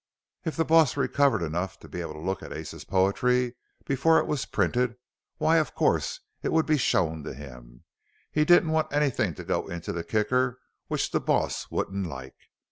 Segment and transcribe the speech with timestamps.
[0.45, 3.53] If the boss recovered enough to be able to look at Ace's poetry
[3.85, 4.95] before it was printed,
[5.37, 7.83] why of course it would have to be shown him.
[8.31, 12.49] He didn't want anything to go into the Kicker which the boss wouldn't like.